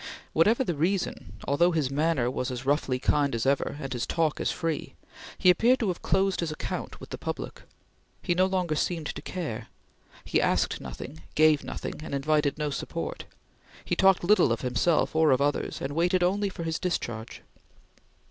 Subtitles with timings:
[0.33, 4.41] Whatever the reason, although his manner was as roughly kind as ever, and his talk
[4.41, 4.95] as free,
[5.37, 7.61] he appeared to have closed his account with the public;
[8.23, 9.67] he no longer seemed to care;
[10.25, 13.25] he asked nothing, gave nothing, and invited no support;
[13.85, 17.43] he talked little of himself or of others, and waited only for his discharge.